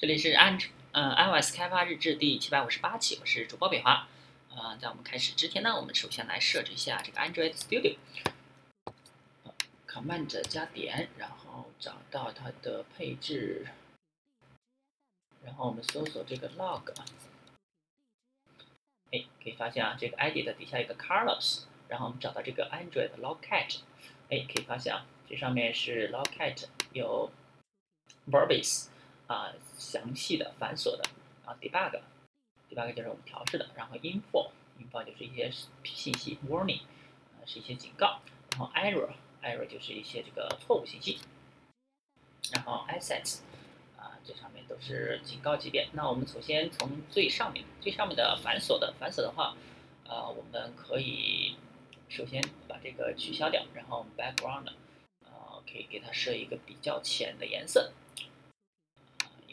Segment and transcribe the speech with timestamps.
[0.00, 0.56] 这里是安
[0.92, 4.08] 呃 iOS 开发日志第七百五十八期，我是主播北华。
[4.48, 7.98] 呃，在我们开始之前呢，我们首先来设置一下这个 Android Studio。
[9.86, 13.66] Command 加点，然后找到它的配置，
[15.44, 16.94] 然后我们搜索这个 log。
[19.10, 23.80] 哎，可以发现啊，这个 edit 底下有个 Carlos，然后我们找到这个 Android logcat。
[24.30, 27.30] 哎，可以发现啊，这上面是 logcat 有
[28.30, 28.86] verbs。
[29.30, 31.04] 啊，详细的、繁琐的，
[31.46, 35.48] 然后 debug，debug 就是我们调试的，然后 info，info 就是一些
[35.84, 36.80] 信息，warning，
[37.38, 38.20] 呃是一些警告，
[38.50, 41.20] 然后 error，error 就是一些这个错误信息，
[42.52, 43.42] 然后 assets，
[43.96, 45.88] 啊这上面都是警告级别。
[45.92, 49.56] 那我们首先从最上面，最上面的繁琐的，繁琐的话，
[50.08, 51.54] 呃我们可以
[52.08, 54.72] 首先把这个取消掉，然后 background，
[55.20, 57.92] 呃可以给它设一个比较浅的颜色。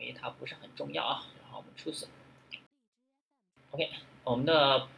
[0.00, 2.08] 因为它不是很重要啊，然后我们出色。
[3.70, 3.90] OK，
[4.24, 4.88] 我们的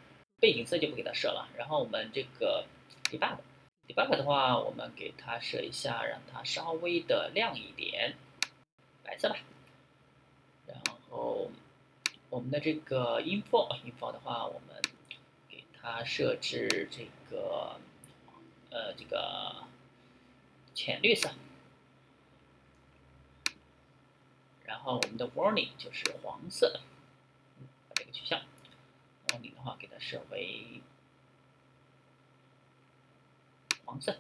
[0.41, 1.49] 背景色就不给它设了。
[1.57, 2.65] 然后我们这个
[3.11, 8.17] debug，debug 的话，我们给它设一下，让它稍微的亮一点，
[9.03, 9.37] 白色吧。
[10.67, 11.51] 然后
[12.31, 14.81] 我们的这个 info，info 的话，我们
[15.49, 17.79] 给它设置这个
[18.71, 19.65] 呃这个
[20.73, 21.29] 浅绿色。
[24.65, 26.81] 然然后我们的 warning 就是黄色，
[27.89, 28.37] 把这个取消。
[29.29, 30.83] warning 的话，给它设为
[33.85, 34.19] 黄色。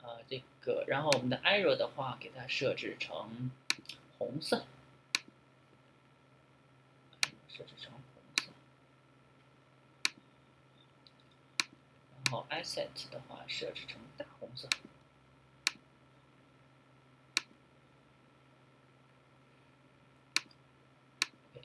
[0.00, 3.50] 啊，这个，然后我们的 error 的话，给它设置成
[4.18, 4.64] 红色，
[7.48, 7.97] 设置成。
[12.28, 14.68] 然后 asset 的话设置成大红色。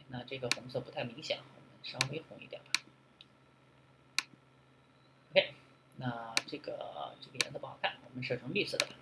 [0.08, 2.72] 那这个红色不太明显，我们稍微红一点吧。
[5.32, 5.54] OK，
[5.98, 8.94] 那这个这个颜色不好看，我们设成绿色的吧。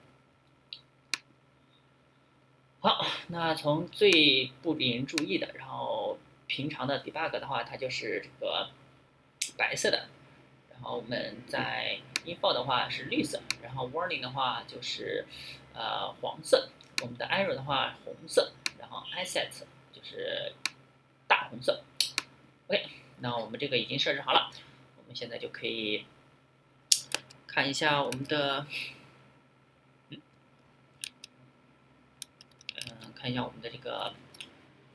[2.79, 8.71] 好，那从最不引人注意的，然后平常的 debug 的话，它就是这个
[9.55, 10.09] 白色的。
[10.81, 15.25] 然后我们在 info 的话是绿色，然后 warning 的话就是
[15.75, 16.69] 呃黄色，
[17.03, 19.51] 我们的 error 的话红色，然后 asset
[19.93, 20.53] 就是
[21.27, 21.83] 大红色。
[22.67, 22.87] OK，
[23.19, 24.49] 那我们这个已经设置好了，
[24.97, 26.07] 我们现在就可以
[27.45, 28.65] 看一下我们的，
[30.09, 30.19] 嗯，
[33.13, 34.15] 看一下我们的这个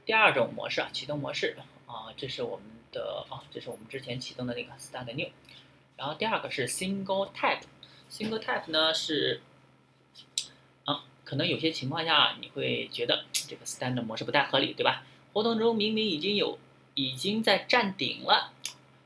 [0.04, 5.30] 第二种模式啊，启动模式啊，这是我们的啊，这是我们之前启动的那个 start new。
[5.96, 9.40] 然后第二个是 single type，single type 呢是，
[10.84, 15.04] 啊，可能有些情况下你会觉得这个 standard 模式不太合理，对吧？
[15.32, 16.58] 活动中明明已经有
[16.94, 18.52] 已经在站顶了，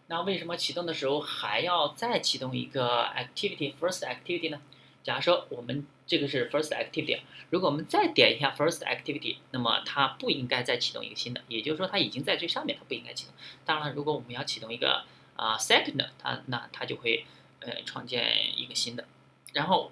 [0.09, 4.61] 那为什么启动的时候还要再启动一个 activity first activity 呢？
[5.03, 13.35] 假如说我们这个是 first activity，如果我们再点一下 first activity，那么它不应该再启动一个新的，也就是说它已经在最上面，它不应该启动。
[13.65, 15.05] 当然了，如果我们要启动一个
[15.41, 17.25] 啊，second，它那它就会
[17.61, 19.07] 呃创建一个新的，
[19.55, 19.91] 然后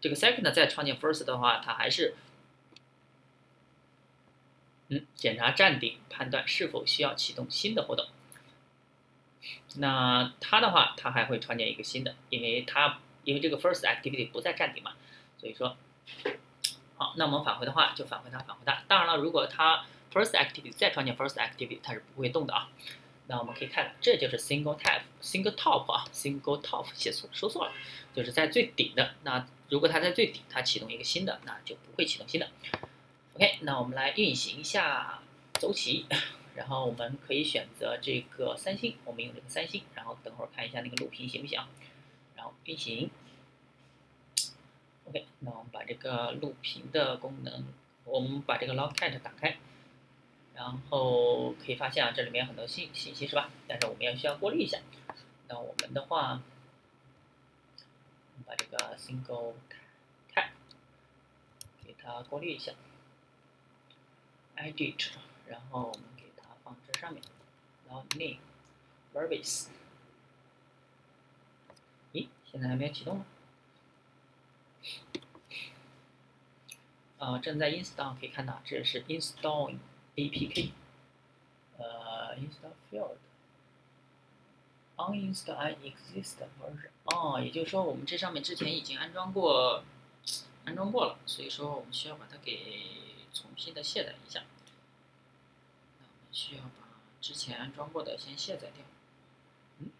[0.00, 2.14] 这个 second 再创建 first 的话，它还是
[4.86, 8.06] 嗯检查站顶，判断是否需要启动新的活动。
[9.78, 14.92] 那它的话，它还会创建一个新的，因为它因为这个 first activity 不在站顶嘛，
[15.36, 15.76] 所以说
[16.96, 18.84] 好，那我们返回的话就返回它，返回它。
[18.86, 22.68] 当然了，如果它 first activity 再创建 first activity，它是不会动的啊。
[23.28, 27.72] 那我们可以看，这就是 single type，single top 啊，single top 写错说错了，
[28.14, 29.14] 就是在最顶的。
[29.24, 32.48] 那如果它在最顶，它启动一个新的，那就不会启动新的。
[33.34, 35.20] OK，那我们来运行一下
[35.54, 36.06] 走起，
[36.54, 41.60] 然后我们可以选择这个三星，我们用这个三星，然后等会儿看一下那个录屏行不行，
[42.36, 43.10] 然后运行。
[45.04, 47.64] OK，那我们把这个录屏的功能，
[48.04, 49.56] 我们把这个 logcat 打开。
[50.56, 53.50] 然后可以发现啊，这里面有很多信信息是吧？
[53.68, 54.78] 但是我们要需要过滤一下。
[55.48, 56.42] 那我们的话，
[58.46, 59.52] 把这个 single
[60.34, 60.48] tab
[61.84, 62.72] 给它过滤一下
[64.56, 65.10] ，edit，
[65.46, 67.22] 然后我们给它放这上面，
[67.86, 68.38] 然后 name
[69.12, 69.66] verbose。
[72.14, 73.26] 咦，现在还没有启动吗？
[77.18, 79.78] 啊，正在 install，可以看到这是 installing。
[80.16, 80.70] apk，
[81.78, 82.72] 呃，install
[84.96, 86.90] field，uninstall an existing version。
[87.04, 89.84] 哦，也就是说我们这上面之前已经安装过，
[90.64, 92.94] 安装过了，所以说我们需要把它给
[93.32, 94.42] 重新的卸载一下。
[96.00, 96.88] 那我们需要把
[97.20, 98.84] 之前安装过的先卸载掉。
[99.78, 99.90] 嗯，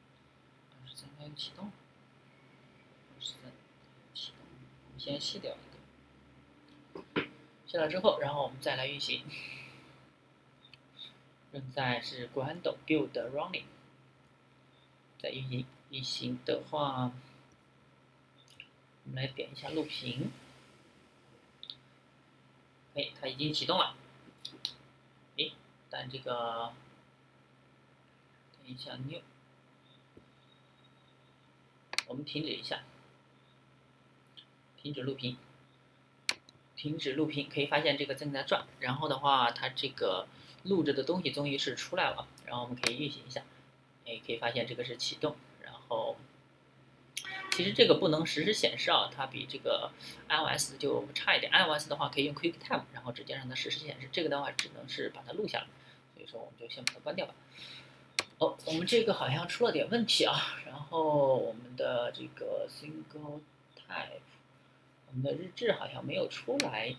[0.82, 1.70] 二十三它又启动。
[3.14, 3.52] 二十三
[4.14, 4.38] 启动，
[4.86, 5.56] 我们先卸掉一
[7.14, 7.26] 个。
[7.66, 9.24] 卸了之后，然后我们再来运行。
[11.56, 13.64] 现在是 Grand build running，
[15.18, 17.10] 在运行运行的话，
[19.04, 20.30] 我们来点一下录屏。
[22.94, 23.96] 哎，它已经启动了。
[25.38, 25.52] 哎，
[25.88, 26.74] 但这个
[28.58, 29.22] 等一下 new，
[32.06, 32.82] 我们停止一下，
[34.76, 35.38] 停止录屏，
[36.76, 40.28] 停止录屏，可以发现这个正在转，然后的话，它这个。
[40.64, 43.40] 录制的东西终于是出来了，然后我们可以运行一下，
[44.04, 46.16] 哎，可以发现这个是启动，然后
[47.52, 49.92] 其实这个不能实时显示啊，它比这个
[50.28, 51.52] iOS 就差一点。
[51.52, 55.66] iOS 的话可以用 QuickTime，然后直接让它实时显示，这个的话只能是把它录下来，
[56.16, 57.34] 所以说我们就先把它关掉吧。
[58.38, 63.38] 哦，我们这个好像出了点问题啊，然后我们的这个 Single
[63.76, 64.18] Type，
[65.16, 66.94] 我们的日志好像没有出来，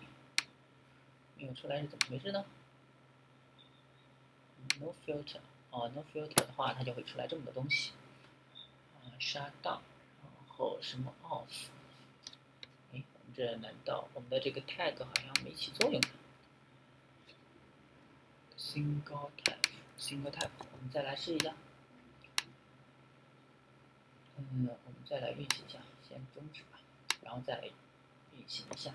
[1.38, 2.44] 没有出来是怎么回事呢
[4.80, 5.38] ？No filter，
[5.70, 7.92] 哦，No filter 的话，它就会出来这么多东西。
[8.96, 9.82] 啊，shut down，
[10.24, 11.68] 然后什么 off？
[12.92, 16.10] 哎，我们这难道我们的这个 tag 好像没起作用呢
[18.58, 21.54] ？Single tag，Single type，我们再来试一下。
[24.38, 25.78] 嗯，我们再来运行一下，
[26.10, 26.80] 先终止吧，
[27.22, 27.70] 然后再来
[28.38, 28.94] 运行一下。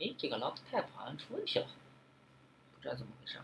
[0.00, 1.66] 哎，这个 log type 好像出问题了，
[2.74, 3.40] 不知道怎么回事。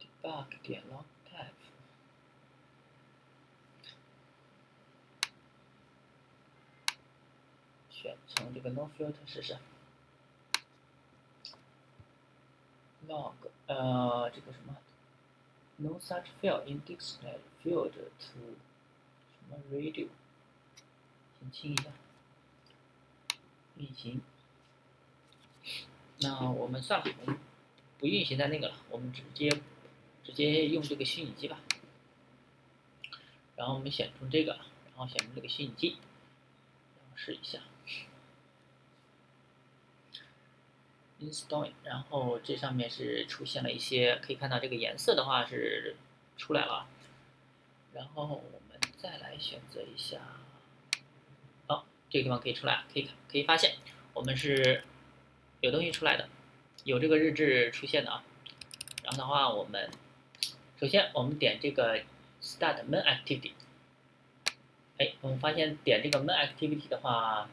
[0.00, 1.52] debug 点 log type，
[7.90, 9.58] 选成这个 no filter 试试。
[13.06, 13.34] log
[13.66, 14.76] 呃，这个什么
[15.82, 18.32] ，no such field in dictionary field to 什
[19.50, 20.08] 么 radio，
[21.40, 21.90] 先清一下。
[23.76, 24.20] 运行，
[26.20, 27.38] 那我们算了，我们
[27.98, 29.48] 不运行在那个了，我们直接
[30.22, 31.58] 直接用这个虚拟机吧。
[33.56, 37.60] 然后我们选出这个，然后选出这个虚拟机，然后试一下
[41.22, 41.70] ，install。
[41.84, 45.96] 然后这上面是出现了一些，可以看到这个颜色的话是
[46.36, 46.86] 出来了。
[47.92, 50.18] 然后我们再来选择一下。
[52.10, 53.76] 这个地方可以出来，可以可以发现
[54.12, 54.84] 我们是
[55.62, 56.28] 有东西出来的，
[56.84, 58.22] 有这个日志出现的啊。
[59.02, 59.88] 然后的话，我们
[60.78, 62.02] 首先我们点这个
[62.42, 63.52] Start Main Activity，
[64.98, 67.48] 哎，我们发现点这个 Main Activity 的话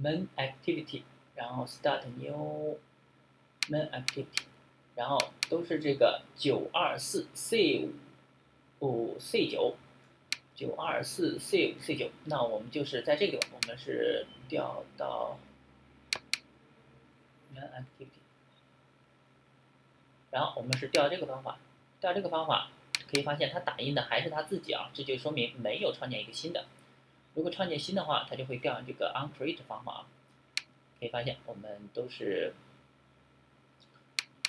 [0.00, 1.02] ，Main Activity，
[1.42, 2.78] 然后 Start New
[3.68, 4.44] Main Activity，
[4.94, 5.18] 然后
[5.50, 7.88] 都是这个九二四 C
[8.78, 9.74] 五 C 九。
[10.54, 15.36] 九二四 C 五 C 九，那我们就是在这个，我们是调到
[17.52, 18.22] Main Activity，
[20.30, 21.58] 然后我们是调这个方法，
[22.00, 22.70] 调这个方法
[23.10, 26.66] 可以发现它打印的还是它自己啊，这就说明没有创建一个新的。
[27.34, 30.06] 如果创建新的话，它就会调这个 Uncreate 方法。
[31.02, 32.54] 可以发现我们都是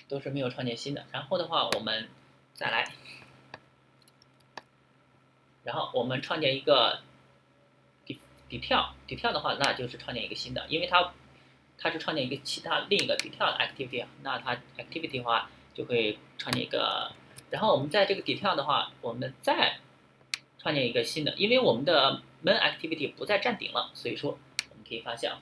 [0.07, 1.03] 都是没有创建新的。
[1.11, 2.07] 然后的话，我们
[2.53, 2.93] 再来。
[5.63, 7.01] 然后我们创建一个
[8.05, 11.11] 底底跳底跳的话，那就是创建一个新的，因为它
[11.79, 17.13] 它是创建一个其他另一个底跳的 activity，那它 activity 的话就会创建一个。
[17.49, 19.79] 然后我们在这个底跳的话，我们再
[20.59, 24.37] 创建一个新的，因为我们的 main activity 不再占顶了，所以说
[24.69, 25.39] 我们可以发现啊，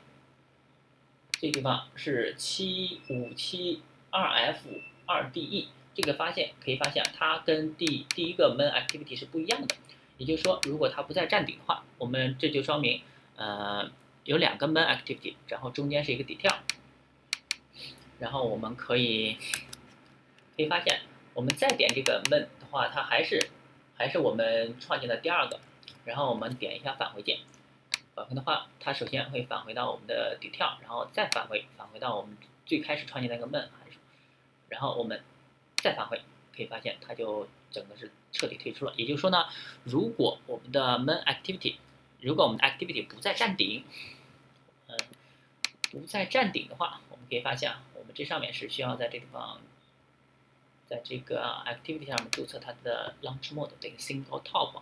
[1.42, 3.82] 这地方是七五七
[4.12, 4.70] 二 f
[5.08, 9.76] 二 de，这个发现可以发现它跟第第一个 main activity 是不一样的。
[10.20, 13.02] 也就是说，如果它不在站顶的话，我们这就说明，
[13.38, 13.90] 呃，
[14.24, 16.58] 有两个 main activity，然后中间是一个 detail，
[18.20, 19.36] 然后我们可以
[20.56, 21.02] 可以发现，
[21.34, 23.50] 我们再点这个 main 的话，它还是
[23.96, 25.60] 还是我们创建的第二个，
[26.06, 27.40] 然后我们点一下返回键，
[28.16, 34.00] 返回的话，它首先会返回到我们的 detail，然后再返回返回到我们最开始创建那个 main 函数，
[34.70, 35.24] 然后我们
[35.78, 36.22] 再返回，
[36.56, 37.48] 可以发现它就。
[37.74, 39.46] 整个是彻底退出了，也就是说呢，
[39.86, 41.78] 如果我们的 main activity，
[42.20, 43.86] 如果我们的 activity 不在站顶，
[44.90, 44.98] 嗯，
[45.90, 49.62] 不在站顶的话，我们可以发现啊，我们这上面是需要在这地方，
[50.86, 54.82] 在这个 activity 上面注册它的 launch mode 等于 single top，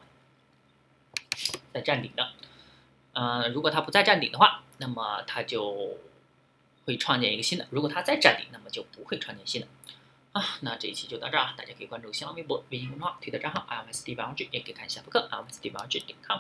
[1.72, 2.32] 在站顶的。
[3.20, 5.98] 呃，如果它不再站顶的话，那么它就
[6.86, 9.68] 会创建一个新的；如果它再站顶，那么就不会创建新的。
[10.32, 15.84] 啊，那这一期就到这儿，大家可以关注新浪微博、微信公众号、推特账号 i m s d b i o g 也可以看一下博客 i m s d b i
[15.84, 16.40] o g 点 com。